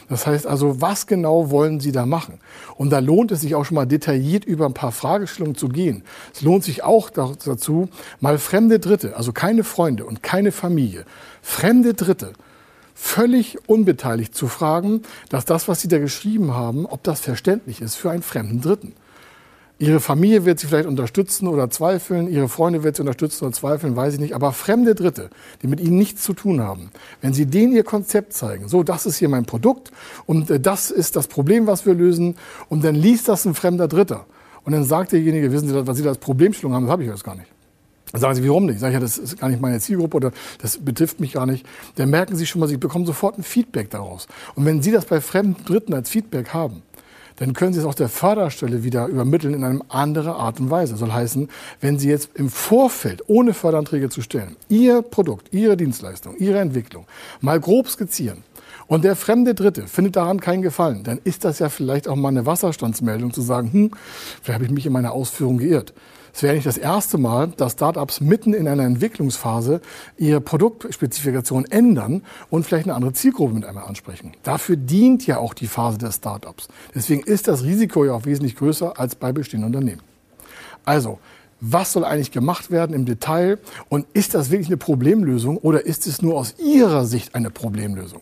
Das 0.10 0.28
heißt 0.28 0.48
also, 0.48 0.82
was 0.82 1.08
genau 1.08 1.50
wollen 1.50 1.80
Sie 1.80 1.92
da 1.92 2.06
machen? 2.06 2.40
Und 2.76 2.90
da 2.90 3.00
lohnt 3.00 3.32
es 3.32 3.42
sich 3.42 3.56
auch 3.56 3.66
schon 3.66 3.76
mal 3.76 3.86
detailliert 3.86 4.46
über 4.46 4.66
ein 4.66 4.74
paar 4.74 4.92
Fragestellungen 4.92 5.56
zu 5.56 5.70
gehen. 5.70 6.04
Es 6.34 6.42
lohnt 6.42 6.64
sich 6.64 6.84
auch 6.84 7.10
dazu, 7.10 7.90
mal 8.20 8.38
fremde 8.38 8.80
Dritte, 8.80 9.16
also 9.16 9.32
keine 9.32 9.64
Freunde 9.64 10.06
und 10.06 10.24
keine 10.24 10.52
Familie, 10.52 11.06
fremde 11.42 11.94
Dritte, 11.94 12.34
völlig 12.96 13.58
unbeteiligt 13.68 14.36
zu 14.36 14.48
fragen, 14.48 15.02
dass 15.30 15.46
das, 15.46 15.68
was 15.68 15.82
Sie 15.82 15.88
da 15.88 16.00
geschrieben 16.00 16.54
haben, 16.54 16.86
ob 16.86 17.04
das 17.04 17.22
verständlich 17.22 17.82
ist 17.82 17.96
für 17.96 18.12
einen 18.12 18.24
fremden 18.24 18.62
Dritten. 18.62 18.94
Ihre 19.80 20.00
Familie 20.00 20.46
wird 20.46 20.60
sie 20.60 20.68
vielleicht 20.68 20.88
unterstützen 20.88 21.48
oder 21.48 21.70
zweifeln, 21.70 22.30
ihre 22.30 22.48
Freunde 22.48 22.84
wird 22.84 22.96
sie 22.96 23.02
unterstützen 23.02 23.46
oder 23.46 23.54
zweifeln, 23.54 23.96
weiß 23.96 24.14
ich 24.14 24.20
nicht. 24.20 24.36
Aber 24.36 24.54
fremde 24.54 24.94
Dritte, 24.94 25.30
die 25.62 25.68
mit 25.68 25.80
ihnen 25.80 25.98
nichts 25.98 26.24
zu 26.24 26.34
tun 26.34 26.62
haben, 26.62 26.92
wenn 27.22 27.34
sie 27.34 27.48
denen 27.48 27.74
ihr 27.74 27.84
Konzept 27.84 28.34
zeigen, 28.34 28.68
so, 28.68 28.84
das 28.84 29.06
ist 29.06 29.18
hier 29.18 29.30
mein 29.30 29.46
Produkt 29.46 29.92
und 30.26 30.50
äh, 30.52 30.60
das 30.60 30.92
ist 30.92 31.16
das 31.16 31.28
Problem, 31.28 31.66
was 31.66 31.86
wir 31.86 31.96
lösen, 31.96 32.36
und 32.70 32.84
dann 32.84 32.96
liest 32.96 33.28
das 33.28 33.46
ein 33.46 33.56
fremder 33.56 33.88
Dritter. 33.88 34.26
Und 34.64 34.74
dann 34.74 34.86
sagt 34.86 35.12
derjenige, 35.12 35.52
wissen 35.52 35.68
Sie, 35.68 35.88
was 35.88 35.98
Sie 35.98 36.04
da 36.04 36.10
als 36.10 36.20
Problemstellung 36.20 36.74
haben, 36.74 36.84
das 36.84 36.92
habe 36.92 37.04
ich 37.04 37.10
jetzt 37.10 37.24
gar 37.24 37.36
nicht. 37.36 37.52
Dann 38.14 38.22
sagen 38.22 38.36
Sie, 38.36 38.48
warum 38.48 38.68
nicht? 38.68 38.80
Sag 38.80 38.90
ich, 38.90 38.94
ja, 38.94 39.00
das 39.00 39.18
ist 39.18 39.40
gar 39.40 39.50
nicht 39.50 39.60
meine 39.60 39.80
Zielgruppe 39.80 40.18
oder 40.18 40.32
das 40.62 40.78
betrifft 40.78 41.20
mich 41.20 41.34
gar 41.34 41.48
nicht. 41.48 41.66
Dann 41.96 42.12
merken 42.12 42.36
Sie 42.36 42.46
schon 42.46 42.62
mal, 42.62 42.68
Sie 42.68 42.78
bekommen 42.78 43.06
sofort 43.06 43.38
ein 43.40 43.44
Feedback 43.44 43.90
daraus. 43.90 44.28
Und 44.56 44.66
wenn 44.66 44.82
Sie 44.82 44.92
das 44.92 45.06
bei 45.06 45.20
fremden 45.20 45.66
Dritten 45.66 45.94
als 45.94 46.10
Feedback 46.10 46.54
haben, 46.54 46.84
dann 47.44 47.52
können 47.52 47.74
Sie 47.74 47.80
es 47.82 47.86
auch 47.86 47.94
der 47.94 48.08
Förderstelle 48.08 48.86
wieder 48.86 49.08
übermitteln 49.08 49.54
in 49.54 49.66
eine 49.66 49.82
andere 49.90 50.36
Art 50.36 50.62
und 50.62 50.70
Weise. 50.70 50.94
Das 50.94 51.02
soll 51.02 51.12
heißen, 51.12 51.50
wenn 51.82 52.00
Sie 52.00 52.08
jetzt 52.08 52.30
im 52.36 52.50
Vorfeld, 52.50 53.24
ohne 53.28 53.54
Förderanträge 53.54 54.08
zu 54.08 54.22
stellen, 54.22 54.56
Ihr 54.70 55.02
Produkt, 55.02 55.54
Ihre 55.54 55.76
Dienstleistung, 55.76 56.38
Ihre 56.38 56.60
Entwicklung 56.60 57.06
mal 57.42 57.60
grob 57.60 57.90
skizzieren, 57.90 58.44
und 58.88 59.04
der 59.04 59.16
fremde 59.16 59.56
Dritte 59.56 59.88
findet 59.88 60.16
daran 60.16 60.40
keinen 60.40 60.62
Gefallen, 60.62 61.04
dann 61.04 61.20
ist 61.24 61.44
das 61.44 61.60
ja 61.60 61.70
vielleicht 61.70 62.08
auch 62.08 62.16
mal 62.16 62.30
eine 62.30 62.46
Wasserstandsmeldung 62.46 63.34
zu 63.34 63.42
sagen, 63.42 63.72
hm, 63.72 63.92
vielleicht 64.42 64.56
habe 64.56 64.66
ich 64.66 64.72
mich 64.72 64.86
in 64.86 64.94
meiner 64.94 65.12
Ausführung 65.12 65.58
geirrt. 65.58 65.94
Es 66.36 66.42
wäre 66.42 66.56
nicht 66.56 66.66
das 66.66 66.78
erste 66.78 67.20
Mal, 67.20 67.50
dass 67.50 67.74
Startups 67.74 68.20
mitten 68.20 68.56
in 68.56 68.68
einer 68.68 68.84
Entwicklungsphase 68.84 69.82
ihre 70.18 70.42
Produktspezifikation 70.42 71.66
ändern 71.66 72.24
und 72.50 72.66
vielleicht 72.66 72.88
eine 72.88 72.96
andere 72.96 73.14
Zielgruppe 73.14 73.54
mit 73.54 73.66
einmal 73.66 73.84
ansprechen. 73.84 74.32
Dafür 74.42 74.76
dient 74.76 75.28
ja 75.28 75.38
auch 75.38 75.54
die 75.54 75.68
Phase 75.68 76.00
der 76.00 76.12
Startups. 76.12 76.70
Deswegen 76.96 77.22
ist 77.22 77.48
das 77.48 77.64
Risiko 77.64 78.04
ja 78.04 78.14
auch 78.14 78.26
wesentlich 78.26 78.56
größer 78.56 79.00
als 79.00 79.14
bei 79.14 79.32
bestehenden 79.32 79.68
Unternehmen. 79.68 80.02
Also, 80.86 81.20
was 81.62 81.94
soll 81.94 82.04
eigentlich 82.04 82.32
gemacht 82.32 82.72
werden 82.72 82.96
im 82.96 83.06
Detail 83.06 83.60
und 83.88 84.08
ist 84.14 84.34
das 84.34 84.50
wirklich 84.50 84.68
eine 84.68 84.78
Problemlösung 84.78 85.58
oder 85.58 85.86
ist 85.86 86.08
es 86.08 86.24
nur 86.24 86.36
aus 86.36 86.56
Ihrer 86.58 87.06
Sicht 87.06 87.36
eine 87.36 87.52
Problemlösung? 87.52 88.22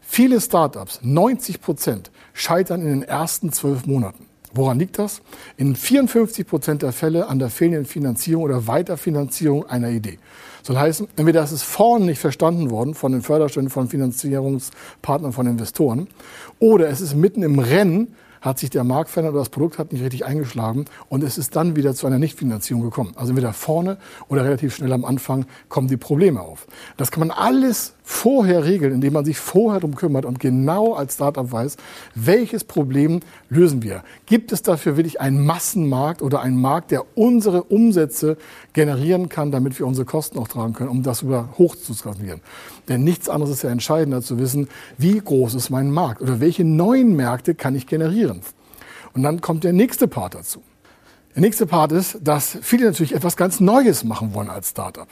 Viele 0.00 0.40
Startups, 0.40 1.00
90 1.02 1.60
Prozent, 1.60 2.10
scheitern 2.32 2.80
in 2.80 2.88
den 2.88 3.02
ersten 3.02 3.52
zwölf 3.52 3.86
Monaten. 3.86 4.26
Woran 4.56 4.78
liegt 4.78 4.98
das? 4.98 5.20
In 5.56 5.76
54 5.76 6.46
Prozent 6.46 6.82
der 6.82 6.92
Fälle 6.92 7.28
an 7.28 7.38
der 7.38 7.50
fehlenden 7.50 7.84
Finanzierung 7.84 8.44
oder 8.44 8.66
Weiterfinanzierung 8.66 9.66
einer 9.66 9.90
Idee. 9.90 10.18
Soll 10.62 10.78
heißen, 10.78 11.08
entweder 11.16 11.44
ist 11.44 11.52
es 11.52 11.62
vorne 11.62 12.06
nicht 12.06 12.18
verstanden 12.18 12.70
worden 12.70 12.94
von 12.94 13.12
den 13.12 13.22
Förderstellen, 13.22 13.70
von 13.70 13.88
Finanzierungspartnern, 13.88 15.32
von 15.32 15.46
Investoren, 15.46 16.08
oder 16.58 16.88
es 16.88 17.00
ist 17.00 17.14
mitten 17.14 17.42
im 17.42 17.58
Rennen 17.58 18.14
hat 18.46 18.58
sich 18.58 18.70
der 18.70 18.84
Markt 18.84 19.10
verändert 19.10 19.34
oder 19.34 19.42
das 19.42 19.50
Produkt 19.50 19.78
hat 19.78 19.92
nicht 19.92 20.02
richtig 20.02 20.24
eingeschlagen 20.24 20.86
und 21.08 21.24
es 21.24 21.36
ist 21.36 21.56
dann 21.56 21.76
wieder 21.76 21.94
zu 21.94 22.06
einer 22.06 22.18
Nichtfinanzierung 22.18 22.82
gekommen. 22.82 23.12
Also 23.16 23.30
entweder 23.30 23.52
vorne 23.52 23.98
oder 24.28 24.44
relativ 24.44 24.74
schnell 24.74 24.92
am 24.92 25.04
Anfang 25.04 25.46
kommen 25.68 25.88
die 25.88 25.96
Probleme 25.96 26.40
auf. 26.40 26.66
Das 26.96 27.10
kann 27.10 27.26
man 27.26 27.30
alles 27.30 27.94
vorher 28.04 28.64
regeln, 28.64 28.94
indem 28.94 29.14
man 29.14 29.24
sich 29.24 29.36
vorher 29.36 29.80
darum 29.80 29.96
kümmert 29.96 30.24
und 30.24 30.38
genau 30.38 30.94
als 30.94 31.14
Startup 31.14 31.50
weiß, 31.50 31.76
welches 32.14 32.62
Problem 32.62 33.20
lösen 33.48 33.82
wir. 33.82 34.04
Gibt 34.26 34.52
es 34.52 34.62
dafür 34.62 34.96
wirklich 34.96 35.20
einen 35.20 35.44
Massenmarkt 35.44 36.22
oder 36.22 36.40
einen 36.40 36.60
Markt, 36.60 36.92
der 36.92 37.04
unsere 37.16 37.64
Umsätze 37.64 38.36
generieren 38.74 39.28
kann, 39.28 39.50
damit 39.50 39.76
wir 39.80 39.86
unsere 39.86 40.04
Kosten 40.04 40.38
auch 40.38 40.46
tragen 40.46 40.72
können, 40.72 40.90
um 40.90 41.02
das 41.02 41.22
über 41.22 41.48
hoch 41.58 41.74
zu 41.74 41.94
skalieren. 41.94 42.40
Denn 42.88 43.04
nichts 43.04 43.28
anderes 43.28 43.56
ist 43.56 43.62
ja 43.62 43.70
entscheidender 43.70 44.22
zu 44.22 44.38
wissen, 44.38 44.68
wie 44.96 45.18
groß 45.18 45.54
ist 45.54 45.70
mein 45.70 45.90
Markt 45.90 46.22
oder 46.22 46.40
welche 46.40 46.64
neuen 46.64 47.16
Märkte 47.16 47.54
kann 47.54 47.74
ich 47.74 47.86
generieren. 47.86 48.40
Und 49.14 49.22
dann 49.22 49.40
kommt 49.40 49.64
der 49.64 49.72
nächste 49.72 50.08
Part 50.08 50.34
dazu. 50.34 50.62
Der 51.34 51.42
nächste 51.42 51.66
Part 51.66 51.92
ist, 51.92 52.18
dass 52.22 52.58
viele 52.62 52.86
natürlich 52.86 53.14
etwas 53.14 53.36
ganz 53.36 53.60
Neues 53.60 54.04
machen 54.04 54.34
wollen 54.34 54.48
als 54.48 54.70
Startup. 54.70 55.08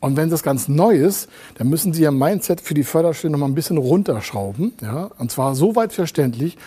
Und 0.00 0.16
wenn 0.16 0.28
das 0.28 0.42
ganz 0.42 0.68
neu 0.68 0.96
ist, 0.96 1.30
dann 1.56 1.68
müssen 1.68 1.94
Sie 1.94 2.02
Ihr 2.02 2.10
Mindset 2.10 2.60
für 2.60 2.74
die 2.74 2.84
Förderstelle 2.84 3.32
noch 3.32 3.38
mal 3.38 3.46
ein 3.46 3.54
bisschen 3.54 3.78
runterschrauben. 3.78 4.74
Ja? 4.82 5.10
Und 5.18 5.30
zwar 5.30 5.54
so 5.54 5.76
weit 5.76 5.92
verständlich, 5.94 6.58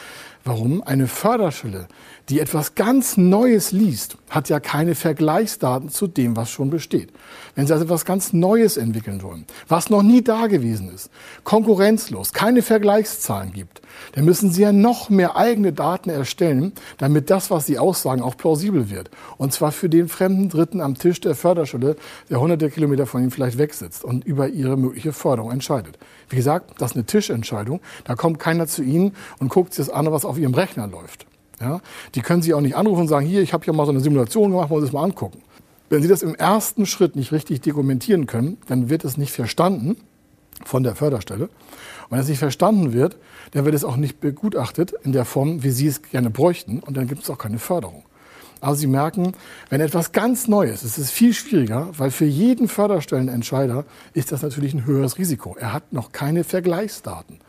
warum 0.47 0.81
eine 0.81 1.07
Förderstelle, 1.07 1.87
die 2.29 2.39
etwas 2.39 2.75
ganz 2.75 3.17
Neues 3.17 3.71
liest, 3.71 4.17
hat 4.29 4.49
ja 4.49 4.59
keine 4.59 4.95
Vergleichsdaten 4.95 5.89
zu 5.89 6.07
dem, 6.07 6.35
was 6.35 6.49
schon 6.49 6.69
besteht. 6.69 7.09
Wenn 7.55 7.67
Sie 7.67 7.73
also 7.73 7.85
etwas 7.85 8.05
ganz 8.05 8.33
Neues 8.33 8.77
entwickeln 8.77 9.21
wollen, 9.23 9.45
was 9.67 9.89
noch 9.89 10.03
nie 10.03 10.21
da 10.23 10.47
gewesen 10.47 10.89
ist, 10.93 11.09
konkurrenzlos, 11.43 12.33
keine 12.33 12.61
Vergleichszahlen 12.61 13.53
gibt, 13.53 13.81
dann 14.13 14.25
müssen 14.25 14.51
Sie 14.51 14.61
ja 14.61 14.71
noch 14.71 15.09
mehr 15.09 15.37
eigene 15.37 15.73
Daten 15.73 16.09
erstellen, 16.09 16.73
damit 16.97 17.29
das, 17.29 17.49
was 17.49 17.65
Sie 17.65 17.79
aussagen, 17.79 18.21
auch 18.21 18.37
plausibel 18.37 18.89
wird. 18.89 19.09
Und 19.37 19.53
zwar 19.53 19.71
für 19.71 19.89
den 19.89 20.07
fremden 20.09 20.49
Dritten 20.49 20.81
am 20.81 20.97
Tisch 20.97 21.21
der 21.21 21.35
Förderstelle, 21.35 21.95
der 22.29 22.39
hunderte 22.39 22.69
Kilometer 22.69 23.05
von 23.05 23.21
Ihnen 23.21 23.31
vielleicht 23.31 23.57
wegsitzt 23.57 24.03
und 24.03 24.25
über 24.25 24.49
Ihre 24.49 24.77
mögliche 24.77 25.13
Förderung 25.13 25.51
entscheidet. 25.51 25.97
Wie 26.29 26.35
gesagt, 26.35 26.73
das 26.79 26.91
ist 26.91 26.97
eine 26.97 27.05
Tischentscheidung. 27.05 27.79
Da 28.03 28.15
kommt 28.15 28.39
keiner 28.39 28.67
zu 28.67 28.83
Ihnen 28.83 29.15
und 29.39 29.49
guckt 29.49 29.73
sich 29.73 29.85
das 29.85 29.93
an, 29.93 30.11
was 30.11 30.25
auf 30.25 30.36
Ihrem 30.37 30.53
Rechner 30.53 30.87
läuft. 30.87 31.25
Ja? 31.59 31.81
Die 32.15 32.21
können 32.21 32.41
Sie 32.41 32.53
auch 32.53 32.61
nicht 32.61 32.75
anrufen 32.75 33.01
und 33.01 33.07
sagen, 33.07 33.25
hier, 33.25 33.41
ich 33.41 33.53
habe 33.53 33.63
hier 33.63 33.73
mal 33.73 33.85
so 33.85 33.91
eine 33.91 34.01
Simulation 34.01 34.51
gemacht, 34.51 34.69
wollen 34.69 34.81
Sie 34.81 34.87
das 34.87 34.93
mal 34.93 35.03
angucken. 35.03 35.41
Wenn 35.89 36.01
Sie 36.01 36.07
das 36.07 36.21
im 36.21 36.35
ersten 36.35 36.85
Schritt 36.85 37.15
nicht 37.15 37.31
richtig 37.31 37.61
dokumentieren 37.61 38.25
können, 38.25 38.57
dann 38.67 38.89
wird 38.89 39.05
es 39.05 39.17
nicht 39.17 39.31
verstanden 39.31 39.97
von 40.65 40.83
der 40.83 40.95
Förderstelle. 40.95 41.45
Und 41.45 42.11
wenn 42.11 42.19
es 42.19 42.27
nicht 42.27 42.39
verstanden 42.39 42.93
wird, 42.93 43.17
dann 43.51 43.65
wird 43.65 43.75
es 43.75 43.85
auch 43.85 43.95
nicht 43.95 44.19
begutachtet 44.19 44.93
in 45.03 45.13
der 45.13 45.25
Form, 45.25 45.63
wie 45.63 45.71
Sie 45.71 45.87
es 45.87 46.01
gerne 46.01 46.29
bräuchten. 46.29 46.79
Und 46.79 46.97
dann 46.97 47.07
gibt 47.07 47.23
es 47.23 47.29
auch 47.29 47.37
keine 47.37 47.59
Förderung. 47.59 48.03
Aber 48.59 48.75
Sie 48.75 48.87
merken, 48.87 49.33
wenn 49.69 49.81
etwas 49.81 50.11
ganz 50.11 50.47
Neues 50.47 50.83
ist, 50.83 50.97
ist 50.97 51.05
es 51.05 51.11
viel 51.11 51.33
schwieriger, 51.33 51.89
weil 51.97 52.11
für 52.11 52.25
jeden 52.25 52.67
Förderstellenentscheider 52.67 53.85
ist 54.13 54.31
das 54.31 54.41
natürlich 54.41 54.73
ein 54.73 54.85
höheres 54.85 55.17
Risiko. 55.17 55.55
Er 55.59 55.73
hat 55.73 55.93
noch 55.93 56.11
keine 56.11 56.43
Vergleichsdaten. 56.43 57.39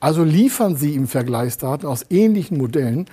Also 0.00 0.24
liefern 0.24 0.76
Sie 0.76 0.92
ihm 0.92 1.06
Vergleichsdaten 1.06 1.88
aus 1.88 2.06
ähnlichen 2.10 2.58
Modellen, 2.58 3.06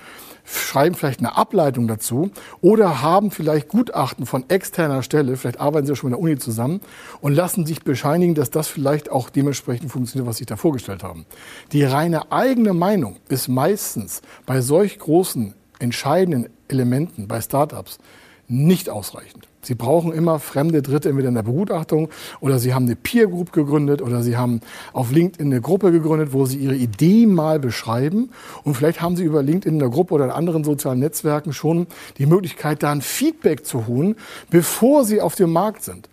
schreiben 0.44 0.94
vielleicht 0.94 1.20
eine 1.20 1.36
Ableitung 1.36 1.88
dazu 1.88 2.30
oder 2.60 3.00
haben 3.02 3.30
vielleicht 3.30 3.68
Gutachten 3.68 4.26
von 4.26 4.44
externer 4.48 5.02
Stelle, 5.02 5.36
vielleicht 5.36 5.60
arbeiten 5.60 5.86
Sie 5.86 5.92
ja 5.92 5.96
schon 5.96 6.10
mit 6.10 6.18
der 6.18 6.22
Uni 6.22 6.38
zusammen 6.38 6.80
und 7.20 7.34
lassen 7.34 7.64
sich 7.64 7.82
bescheinigen, 7.82 8.34
dass 8.34 8.50
das 8.50 8.68
vielleicht 8.68 9.10
auch 9.10 9.30
dementsprechend 9.30 9.90
funktioniert, 9.90 10.28
was 10.28 10.36
Sie 10.36 10.40
sich 10.40 10.46
da 10.48 10.56
vorgestellt 10.56 11.02
haben. 11.02 11.24
Die 11.72 11.84
reine 11.84 12.30
eigene 12.30 12.74
Meinung 12.74 13.16
ist 13.28 13.48
meistens 13.48 14.20
bei 14.44 14.60
solch 14.60 14.98
großen, 14.98 15.54
entscheidenden 15.78 16.50
Elementen, 16.68 17.26
bei 17.26 17.40
Startups, 17.40 17.98
nicht 18.46 18.90
ausreichend. 18.90 19.48
Sie 19.64 19.74
brauchen 19.74 20.12
immer 20.12 20.38
fremde 20.38 20.82
Dritte, 20.82 21.08
entweder 21.08 21.28
in 21.28 21.34
der 21.34 21.42
Begutachtung 21.42 22.08
oder 22.40 22.58
Sie 22.58 22.74
haben 22.74 22.86
eine 22.86 22.96
Peer 22.96 23.26
Group 23.26 23.52
gegründet 23.52 24.02
oder 24.02 24.22
Sie 24.22 24.36
haben 24.36 24.60
auf 24.92 25.10
LinkedIn 25.10 25.46
eine 25.46 25.60
Gruppe 25.60 25.92
gegründet, 25.92 26.32
wo 26.32 26.46
Sie 26.46 26.58
Ihre 26.58 26.76
Idee 26.76 27.26
mal 27.26 27.58
beschreiben. 27.58 28.30
Und 28.62 28.74
vielleicht 28.74 29.00
haben 29.00 29.16
Sie 29.16 29.24
über 29.24 29.42
LinkedIn 29.42 29.74
in 29.74 29.78
der 29.78 29.88
Gruppe 29.88 30.14
oder 30.14 30.26
in 30.26 30.30
anderen 30.30 30.64
sozialen 30.64 30.98
Netzwerken 30.98 31.52
schon 31.52 31.86
die 32.18 32.26
Möglichkeit, 32.26 32.82
da 32.82 32.92
ein 32.92 33.02
Feedback 33.02 33.64
zu 33.64 33.86
holen, 33.86 34.16
bevor 34.50 35.04
Sie 35.04 35.20
auf 35.20 35.34
dem 35.34 35.52
Markt 35.52 35.82
sind. 35.82 36.08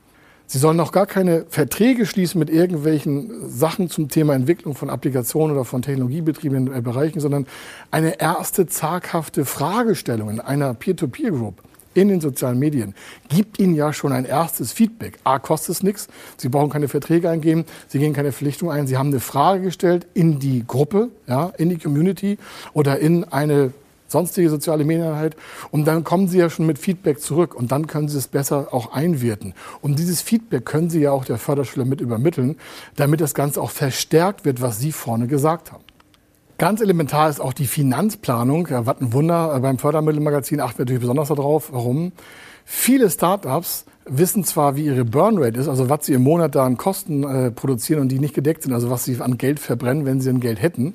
Sie 0.51 0.57
sollen 0.57 0.75
noch 0.75 0.91
gar 0.91 1.05
keine 1.05 1.45
Verträge 1.47 2.05
schließen 2.05 2.37
mit 2.37 2.49
irgendwelchen 2.49 3.49
Sachen 3.49 3.89
zum 3.89 4.09
Thema 4.09 4.33
Entwicklung 4.33 4.75
von 4.75 4.89
Applikationen 4.89 5.55
oder 5.55 5.63
von 5.63 5.81
technologiebetriebenen 5.81 6.83
Bereichen, 6.83 7.21
sondern 7.21 7.47
eine 7.89 8.19
erste 8.19 8.67
zaghafte 8.67 9.45
Fragestellung 9.45 10.29
in 10.29 10.41
einer 10.41 10.73
Peer-to-Peer-Group 10.73 11.61
in 11.93 12.07
den 12.07 12.21
sozialen 12.21 12.59
Medien 12.59 12.95
gibt 13.29 13.59
Ihnen 13.59 13.75
ja 13.75 13.93
schon 13.93 14.11
ein 14.11 14.25
erstes 14.25 14.71
Feedback. 14.71 15.19
A, 15.23 15.39
kostet 15.39 15.75
es 15.75 15.83
nichts, 15.83 16.07
Sie 16.37 16.49
brauchen 16.49 16.69
keine 16.69 16.87
Verträge 16.87 17.29
eingeben, 17.29 17.65
Sie 17.87 17.99
gehen 17.99 18.13
keine 18.13 18.31
Verpflichtung 18.31 18.71
ein, 18.71 18.87
Sie 18.87 18.97
haben 18.97 19.09
eine 19.09 19.19
Frage 19.19 19.63
gestellt 19.63 20.07
in 20.13 20.39
die 20.39 20.63
Gruppe, 20.65 21.09
ja, 21.27 21.51
in 21.57 21.69
die 21.69 21.77
Community 21.77 22.37
oder 22.73 22.99
in 22.99 23.23
eine 23.25 23.73
sonstige 24.11 24.49
soziale 24.49 24.83
Medieneinheit 24.83 25.35
und 25.71 25.85
dann 25.85 26.03
kommen 26.03 26.27
Sie 26.27 26.37
ja 26.37 26.49
schon 26.49 26.65
mit 26.65 26.77
Feedback 26.77 27.19
zurück 27.21 27.55
und 27.55 27.71
dann 27.71 27.87
können 27.87 28.09
Sie 28.09 28.17
es 28.17 28.27
besser 28.27 28.67
auch 28.71 28.91
einwerten. 28.93 29.53
Und 29.81 29.97
dieses 29.97 30.21
Feedback 30.21 30.65
können 30.65 30.89
Sie 30.89 30.99
ja 30.99 31.11
auch 31.11 31.25
der 31.25 31.37
Förderschule 31.37 31.85
mit 31.85 32.01
übermitteln, 32.01 32.57
damit 32.97 33.21
das 33.21 33.33
Ganze 33.33 33.61
auch 33.61 33.71
verstärkt 33.71 34.45
wird, 34.45 34.61
was 34.61 34.79
Sie 34.79 34.91
vorne 34.91 35.27
gesagt 35.27 35.71
haben. 35.71 35.83
Ganz 36.61 36.79
elementar 36.79 37.27
ist 37.27 37.41
auch 37.41 37.53
die 37.53 37.65
Finanzplanung. 37.65 38.67
Ja, 38.67 38.85
was 38.85 39.01
ein 39.01 39.13
Wunder. 39.13 39.59
Beim 39.61 39.79
Fördermittelmagazin 39.79 40.59
achten 40.59 40.77
wir 40.77 40.85
natürlich 40.85 41.01
besonders 41.01 41.29
darauf. 41.29 41.73
Warum? 41.73 42.11
Viele 42.65 43.09
Startups 43.09 43.85
wissen 44.05 44.43
zwar, 44.43 44.75
wie 44.75 44.85
ihre 44.85 45.03
Burnrate 45.03 45.59
ist, 45.59 45.67
also 45.67 45.89
was 45.89 46.05
sie 46.05 46.13
im 46.13 46.21
Monat 46.21 46.53
da 46.53 46.63
an 46.63 46.77
Kosten 46.77 47.23
äh, 47.23 47.49
produzieren 47.49 48.01
und 48.01 48.09
die 48.09 48.19
nicht 48.19 48.35
gedeckt 48.35 48.61
sind, 48.61 48.73
also 48.73 48.91
was 48.91 49.05
sie 49.05 49.19
an 49.21 49.39
Geld 49.39 49.59
verbrennen, 49.59 50.05
wenn 50.05 50.21
sie 50.21 50.29
ein 50.29 50.39
Geld 50.39 50.61
hätten. 50.61 50.93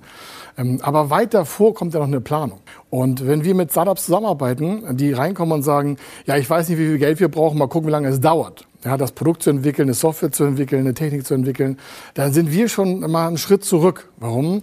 Ähm, 0.56 0.78
aber 0.82 1.11
weit 1.11 1.35
davor 1.35 1.75
kommt 1.75 1.94
ja 1.94 1.99
noch 1.99 2.06
eine 2.06 2.20
Planung. 2.20 2.61
Und 2.88 3.26
wenn 3.26 3.42
wir 3.42 3.56
mit 3.56 3.73
Startups 3.73 4.04
zusammenarbeiten, 4.04 4.96
die 4.96 5.12
reinkommen 5.12 5.52
und 5.52 5.62
sagen, 5.64 5.96
ja, 6.26 6.37
ich 6.37 6.49
weiß 6.49 6.68
nicht, 6.68 6.78
wie 6.78 6.87
viel 6.87 6.99
Geld 6.99 7.18
wir 7.18 7.28
brauchen, 7.28 7.58
mal 7.58 7.66
gucken, 7.66 7.88
wie 7.88 7.92
lange 7.92 8.06
es 8.06 8.20
dauert. 8.20 8.68
Ja, 8.85 8.96
das 8.96 9.11
Produkt 9.11 9.42
zu 9.42 9.50
entwickeln, 9.50 9.87
eine 9.87 9.94
Software 9.94 10.30
zu 10.30 10.44
entwickeln, 10.44 10.82
eine 10.82 10.94
Technik 10.94 11.26
zu 11.26 11.35
entwickeln, 11.35 11.76
dann 12.14 12.32
sind 12.32 12.52
wir 12.52 12.68
schon 12.68 13.00
mal 13.00 13.26
einen 13.26 13.37
Schritt 13.37 13.64
zurück. 13.64 14.11
Warum? 14.18 14.62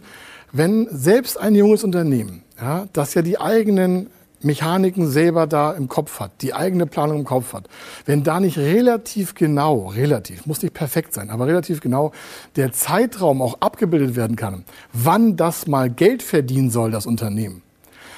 Wenn 0.53 0.87
selbst 0.89 1.39
ein 1.39 1.55
junges 1.55 1.83
Unternehmen, 1.83 2.43
ja, 2.61 2.85
das 2.93 3.15
ja 3.15 3.23
die 3.23 3.39
eigenen 3.41 4.09
Mechaniken 4.41 5.09
selber 5.09 5.47
da 5.47 5.71
im 5.71 5.87
Kopf 5.87 6.19
hat, 6.19 6.31
die 6.41 6.53
eigene 6.53 6.85
Planung 6.85 7.19
im 7.19 7.25
Kopf 7.25 7.53
hat, 7.53 7.67
wenn 8.05 8.23
da 8.23 8.39
nicht 8.39 8.57
relativ 8.57 9.35
genau, 9.35 9.87
relativ, 9.87 10.45
muss 10.45 10.61
nicht 10.61 10.73
perfekt 10.73 11.13
sein, 11.13 11.29
aber 11.29 11.47
relativ 11.47 11.81
genau 11.81 12.11
der 12.55 12.71
Zeitraum 12.71 13.41
auch 13.41 13.61
abgebildet 13.61 14.15
werden 14.15 14.35
kann, 14.35 14.63
wann 14.91 15.37
das 15.37 15.65
mal 15.65 15.89
Geld 15.89 16.21
verdienen 16.21 16.69
soll, 16.69 16.91
das 16.91 17.05
Unternehmen, 17.05 17.63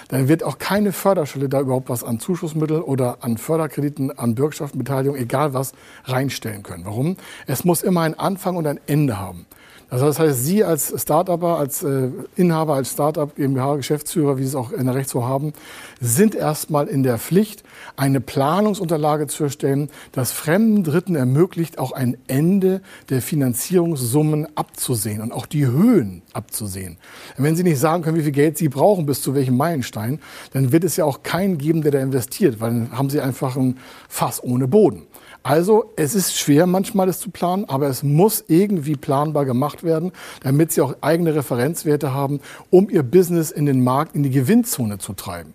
dann 0.10 0.28
wird 0.28 0.44
auch 0.44 0.58
keine 0.58 0.92
Förderstelle 0.92 1.48
da 1.48 1.62
überhaupt 1.62 1.90
was 1.90 2.04
an 2.04 2.20
Zuschussmitteln 2.20 2.82
oder 2.82 3.20
an 3.22 3.38
Förderkrediten, 3.38 4.16
an 4.18 4.36
Bürgschaftenbeteiligung, 4.36 5.16
egal 5.16 5.54
was, 5.54 5.74
reinstellen 6.04 6.64
können. 6.64 6.86
Warum? 6.86 7.18
Es 7.48 7.64
muss 7.64 7.82
immer 7.82 8.02
einen 8.02 8.16
Anfang 8.16 8.56
und 8.58 8.68
ein 8.68 8.80
Ende 8.88 9.20
haben. 9.20 9.46
Also 9.90 10.06
das 10.06 10.20
heißt, 10.20 10.44
Sie 10.44 10.64
als 10.64 10.94
Start-Upper, 11.00 11.58
als 11.58 11.84
äh, 11.84 12.10
Inhaber, 12.36 12.74
als 12.74 12.92
Start-up 12.92 13.36
GmbH, 13.36 13.76
Geschäftsführer, 13.76 14.38
wie 14.38 14.42
Sie 14.42 14.50
es 14.50 14.56
auch 14.56 14.72
in 14.72 14.86
der 14.86 14.96
Recht 14.96 15.14
haben, 15.14 15.54
sind 16.02 16.34
erstmal 16.34 16.88
in 16.88 17.04
der 17.04 17.20
Pflicht, 17.20 17.64
eine 17.96 18.20
Planungsunterlage 18.20 19.28
zu 19.28 19.44
erstellen, 19.44 19.90
das 20.12 20.32
fremden 20.32 20.84
Dritten 20.84 21.16
ermöglicht, 21.16 21.78
auch 21.78 21.92
ein 21.92 22.18
Ende 22.28 22.82
der 23.10 23.22
Finanzierungssummen 23.22 24.48
abzusehen 24.58 25.22
und 25.22 25.32
auch 25.32 25.46
die 25.46 25.68
Höhen 25.68 26.24
abzusehen. 26.34 26.98
wenn 27.38 27.56
Sie 27.56 27.64
nicht 27.64 27.80
sagen 27.80 28.04
können, 28.04 28.18
wie 28.18 28.24
viel 28.24 28.32
Geld 28.32 28.58
Sie 28.58 28.70
brauchen 28.70 29.06
bis 29.06 29.22
zu 29.22 29.36
welchem 29.36 29.56
Meilenstein, 29.56 30.20
dann 30.54 30.72
wird 30.72 30.84
es 30.84 30.98
ja 30.98 31.06
auch 31.06 31.24
keinen 31.24 31.58
geben, 31.58 31.84
der 31.84 31.92
da 31.92 32.00
investiert, 32.00 32.60
weil 32.60 32.72
dann 32.72 32.92
haben 32.92 33.10
Sie 33.10 33.22
einfach 33.22 33.56
ein 33.56 33.78
Fass 34.10 34.44
ohne 34.44 34.68
Boden. 34.68 35.04
Also 35.46 35.94
es 35.96 36.16
ist 36.16 36.36
schwer 36.36 36.66
manchmal 36.66 37.06
das 37.06 37.20
zu 37.20 37.30
planen, 37.30 37.66
aber 37.66 37.88
es 37.88 38.02
muss 38.02 38.44
irgendwie 38.48 38.96
planbar 38.96 39.46
gemacht 39.76 39.84
werden, 39.84 40.12
damit 40.44 40.72
Sie 40.72 40.82
auch 40.82 40.96
eigene 41.02 41.36
Referenzwerte 41.36 42.14
haben, 42.14 42.40
um 42.70 42.90
Ihr 42.90 43.04
Business 43.04 43.52
in 43.52 43.66
den 43.66 43.84
Markt, 43.84 44.16
in 44.16 44.24
die 44.24 44.30
Gewinnzone 44.30 44.98
zu 44.98 45.14
treiben. 45.14 45.54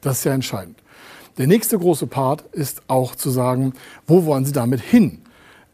Das 0.00 0.18
ist 0.18 0.24
ja 0.24 0.32
entscheidend. 0.32 0.78
Der 1.38 1.46
nächste 1.46 1.78
große 1.78 2.06
Part 2.06 2.44
ist 2.52 2.82
auch 2.88 3.14
zu 3.14 3.30
sagen, 3.30 3.72
wo 4.06 4.26
wollen 4.26 4.44
Sie 4.44 4.52
damit 4.52 4.80
hin? 4.80 5.22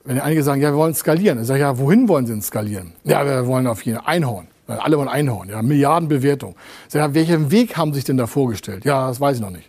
Wenn 0.05 0.21
einige 0.21 0.43
sagen, 0.43 0.61
ja, 0.61 0.71
wir 0.71 0.77
wollen 0.77 0.95
skalieren, 0.95 1.39
dann 1.39 1.45
sage 1.45 1.59
ich, 1.59 1.63
ja, 1.63 1.79
wohin 1.79 2.09
wollen 2.09 2.27
Sie 2.27 2.33
denn 2.33 2.43
skalieren? 2.43 2.93
Ja, 3.05 3.27
wir 3.27 3.47
wollen 3.47 3.67
auf 3.67 3.83
jeden 3.83 3.99
Einhorn. 3.99 4.47
Alle 4.67 4.99
wollen 4.99 5.09
Einhorn, 5.09 5.49
ja, 5.49 5.63
Milliardenbewertung. 5.63 6.55
Sag, 6.89 7.01
ja, 7.01 7.15
welchen 7.15 7.51
Weg 7.51 7.77
haben 7.77 7.93
Sie 7.93 7.97
sich 7.97 8.05
denn 8.05 8.19
da 8.19 8.27
vorgestellt? 8.27 8.85
Ja, 8.85 9.09
das 9.09 9.21
weiß 9.21 9.37
ich 9.37 9.43
noch 9.43 9.51
nicht. 9.51 9.69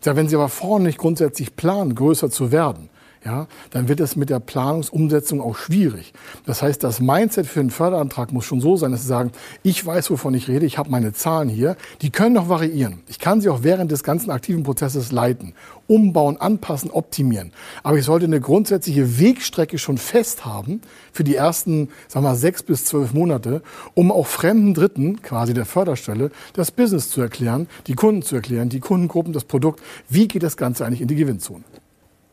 Sag, 0.00 0.16
wenn 0.16 0.28
Sie 0.28 0.36
aber 0.36 0.48
vorne 0.48 0.86
nicht 0.86 0.98
grundsätzlich 0.98 1.56
planen, 1.56 1.94
größer 1.94 2.30
zu 2.30 2.52
werden, 2.52 2.90
ja, 3.26 3.48
dann 3.70 3.88
wird 3.88 3.98
es 3.98 4.14
mit 4.14 4.30
der 4.30 4.38
Planungsumsetzung 4.38 5.40
auch 5.40 5.56
schwierig. 5.56 6.12
Das 6.46 6.62
heißt, 6.62 6.82
das 6.84 7.00
Mindset 7.00 7.48
für 7.48 7.58
einen 7.58 7.70
Förderantrag 7.70 8.32
muss 8.32 8.44
schon 8.44 8.60
so 8.60 8.76
sein, 8.76 8.92
dass 8.92 9.02
Sie 9.02 9.08
sagen, 9.08 9.32
ich 9.64 9.84
weiß, 9.84 10.12
wovon 10.12 10.32
ich 10.34 10.46
rede, 10.46 10.64
ich 10.64 10.78
habe 10.78 10.90
meine 10.90 11.12
Zahlen 11.12 11.48
hier, 11.48 11.76
die 12.02 12.10
können 12.10 12.36
noch 12.36 12.48
variieren. 12.48 13.02
Ich 13.08 13.18
kann 13.18 13.40
sie 13.40 13.48
auch 13.48 13.64
während 13.64 13.90
des 13.90 14.04
ganzen 14.04 14.30
aktiven 14.30 14.62
Prozesses 14.62 15.10
leiten, 15.10 15.54
umbauen, 15.88 16.36
anpassen, 16.36 16.88
optimieren. 16.92 17.52
Aber 17.82 17.98
ich 17.98 18.04
sollte 18.04 18.26
eine 18.26 18.40
grundsätzliche 18.40 19.18
Wegstrecke 19.18 19.78
schon 19.78 19.98
fest 19.98 20.44
haben 20.44 20.80
für 21.12 21.24
die 21.24 21.34
ersten, 21.34 21.88
sagen 22.06 22.24
wir 22.24 22.30
mal, 22.30 22.36
sechs 22.36 22.62
bis 22.62 22.84
zwölf 22.84 23.12
Monate, 23.12 23.60
um 23.94 24.12
auch 24.12 24.28
fremden 24.28 24.72
Dritten, 24.72 25.20
quasi 25.20 25.52
der 25.52 25.66
Förderstelle, 25.66 26.30
das 26.52 26.70
Business 26.70 27.10
zu 27.10 27.20
erklären, 27.20 27.66
die 27.88 27.94
Kunden 27.94 28.22
zu 28.22 28.36
erklären, 28.36 28.68
die 28.68 28.80
Kundengruppen, 28.80 29.32
das 29.32 29.44
Produkt. 29.44 29.82
Wie 30.08 30.28
geht 30.28 30.44
das 30.44 30.56
Ganze 30.56 30.86
eigentlich 30.86 31.00
in 31.00 31.08
die 31.08 31.16
Gewinnzone? 31.16 31.64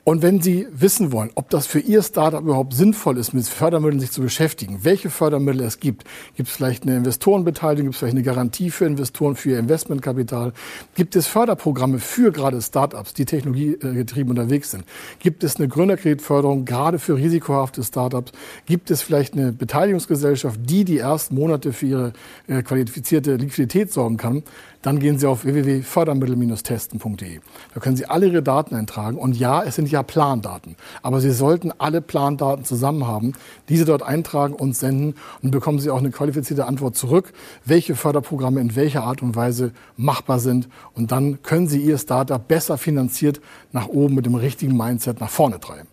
Und 0.05 0.21
wenn 0.21 0.41
Sie 0.41 0.67
wissen 0.69 1.13
wollen, 1.13 1.31
ob 1.35 1.49
das 1.49 1.65
für 1.65 1.79
Ihr 1.79 2.01
Startup 2.01 2.41
überhaupt 2.41 2.73
sinnvoll 2.73 3.17
ist, 3.17 3.33
mit 3.33 3.47
Fördermitteln 3.47 4.01
sich 4.01 4.11
zu 4.11 4.21
beschäftigen, 4.21 4.79
welche 4.83 5.09
Fördermittel 5.09 5.61
es 5.61 5.79
gibt, 5.79 6.03
gibt 6.35 6.49
es 6.49 6.55
vielleicht 6.55 6.83
eine 6.83 6.97
Investorenbeteiligung, 6.97 7.85
gibt 7.85 7.95
es 7.95 7.99
vielleicht 7.99 8.15
eine 8.15 8.23
Garantie 8.23 8.69
für 8.69 8.85
Investoren, 8.85 9.37
für 9.37 9.51
ihr 9.51 9.59
Investmentkapital, 9.59 10.51
gibt 10.95 11.15
es 11.15 11.27
Förderprogramme 11.27 11.99
für 11.99 12.33
gerade 12.33 12.61
Startups, 12.61 13.13
die 13.13 13.23
technologiegetrieben 13.23 14.31
unterwegs 14.31 14.71
sind, 14.71 14.83
gibt 15.19 15.41
es 15.45 15.55
eine 15.55 15.69
Gründerkreditförderung 15.69 16.65
gerade 16.65 16.99
für 16.99 17.15
risikohafte 17.15 17.81
Startups, 17.81 18.33
gibt 18.65 18.91
es 18.91 19.01
vielleicht 19.01 19.35
eine 19.35 19.53
Beteiligungsgesellschaft, 19.53 20.59
die 20.63 20.83
die 20.83 20.97
ersten 20.97 21.35
Monate 21.35 21.71
für 21.71 21.85
ihre 21.85 22.13
äh, 22.47 22.61
qualifizierte 22.61 23.35
Liquidität 23.35 23.93
sorgen 23.93 24.17
kann, 24.17 24.43
dann 24.83 24.99
gehen 24.99 25.17
Sie 25.17 25.25
auf 25.25 25.45
www.fördermittel-testen.de. 25.45 27.39
Da 27.73 27.79
können 27.79 27.95
Sie 27.95 28.05
alle 28.05 28.27
Ihre 28.27 28.43
Daten 28.43 28.75
eintragen. 28.75 29.17
Und 29.17 29.37
ja, 29.37 29.63
es 29.63 29.75
sind 29.75 29.89
ja 29.93 30.03
Plandaten. 30.03 30.75
Aber 31.01 31.21
Sie 31.21 31.31
sollten 31.31 31.71
alle 31.77 32.01
Plandaten 32.01 32.65
zusammen 32.65 33.07
haben, 33.07 33.33
diese 33.69 33.85
dort 33.85 34.03
eintragen 34.03 34.53
und 34.53 34.75
senden. 34.75 35.15
Und 35.41 35.51
bekommen 35.51 35.79
Sie 35.79 35.89
auch 35.89 35.99
eine 35.99 36.11
qualifizierte 36.11 36.65
Antwort 36.65 36.97
zurück, 36.97 37.31
welche 37.63 37.95
Förderprogramme 37.95 38.59
in 38.59 38.75
welcher 38.75 39.03
Art 39.03 39.21
und 39.21 39.35
Weise 39.35 39.71
machbar 39.95 40.39
sind. 40.39 40.67
Und 40.93 41.11
dann 41.11 41.41
können 41.41 41.67
Sie 41.67 41.81
Ihr 41.81 41.97
Startup 41.97 42.45
besser 42.45 42.77
finanziert 42.77 43.39
nach 43.71 43.87
oben 43.87 44.15
mit 44.15 44.25
dem 44.25 44.35
richtigen 44.35 44.75
Mindset 44.75 45.21
nach 45.21 45.29
vorne 45.29 45.59
treiben. 45.59 45.92